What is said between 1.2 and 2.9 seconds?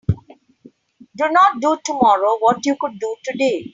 not do tomorrow what you